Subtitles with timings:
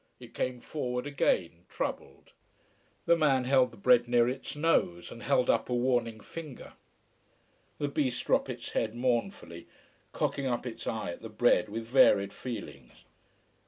[0.19, 2.31] It came forward again, troubled.
[3.05, 6.73] The man held the bread near its nose, and held up a warning finger.
[7.77, 9.67] The beast dropped its head mournfully,
[10.11, 12.93] cocking up its eye at the bread with varied feelings.